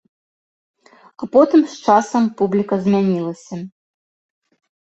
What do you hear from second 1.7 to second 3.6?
з часам публіка змянілася.